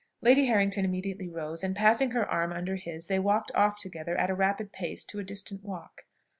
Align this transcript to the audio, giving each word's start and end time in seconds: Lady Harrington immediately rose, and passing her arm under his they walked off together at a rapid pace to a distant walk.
Lady 0.19 0.47
Harrington 0.47 0.83
immediately 0.83 1.29
rose, 1.29 1.63
and 1.63 1.75
passing 1.75 2.09
her 2.09 2.25
arm 2.27 2.51
under 2.51 2.75
his 2.75 3.05
they 3.05 3.19
walked 3.19 3.51
off 3.53 3.79
together 3.79 4.17
at 4.17 4.31
a 4.31 4.35
rapid 4.35 4.71
pace 4.71 5.05
to 5.05 5.19
a 5.19 5.23
distant 5.23 5.63
walk. 5.63 6.05